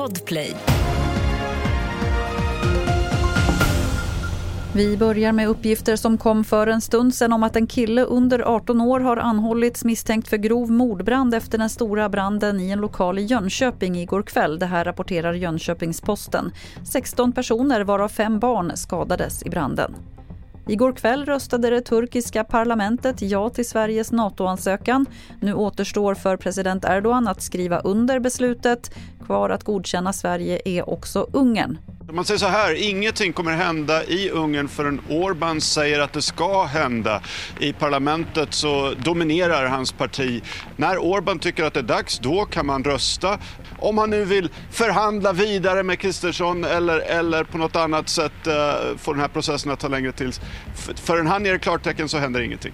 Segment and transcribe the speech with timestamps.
[0.00, 0.54] Podplay.
[4.74, 8.40] Vi börjar med uppgifter som kom för en stund sedan om att en kille under
[8.40, 13.18] 18 år har anhållits misstänkt för grov mordbrand efter den stora branden i en lokal
[13.18, 14.58] i Jönköping igår kväll.
[14.58, 16.52] Det här rapporterar Jönköpings-Posten.
[16.84, 19.94] 16 personer, varav fem barn, skadades i branden.
[20.70, 25.06] Igår kväll röstade det turkiska parlamentet ja till Sveriges NATO-ansökan.
[25.40, 28.94] Nu återstår för president Erdogan att skriva under beslutet.
[29.26, 31.78] Kvar att godkänna Sverige är också Ungern.
[32.12, 36.64] Man säger så här, ingenting kommer hända i Ungern förrän Orbán säger att det ska
[36.64, 37.22] hända.
[37.60, 40.42] I parlamentet så dominerar hans parti.
[40.76, 43.38] När Orbán tycker att det är dags, då kan man rösta.
[43.78, 48.96] Om han nu vill förhandla vidare med Kristersson eller, eller på något annat sätt uh,
[48.96, 50.40] få den här processen att ta längre tid.
[50.94, 52.72] Förrän han ger klartecken så händer ingenting.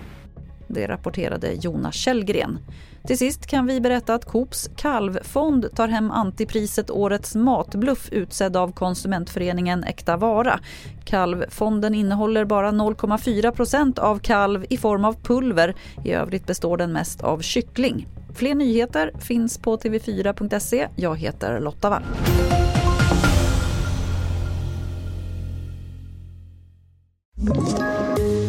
[0.77, 2.59] Det rapporterade Jonas Källgren.
[3.07, 8.73] Till sist kan vi berätta att Coops kalvfond tar hem antipriset Årets matbluff utsedd av
[8.73, 10.61] konsumentföreningen Äkta Vara.
[11.05, 15.75] Kalvfonden innehåller bara 0,4% av kalv i form av pulver.
[16.05, 18.09] I övrigt består den mest av kyckling.
[18.35, 20.89] Fler nyheter finns på tv4.se.
[20.97, 22.03] Jag heter Lotta Wall.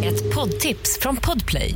[0.03, 1.75] Ett poddtips från Podplay.